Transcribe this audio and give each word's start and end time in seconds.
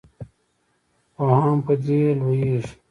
پوهان 1.13 1.57
په 1.65 1.73
دې 1.83 2.01
لویږي. 2.19 2.71